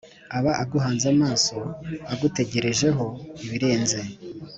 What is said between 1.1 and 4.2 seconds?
amaso, agutegerejeho ibirenze;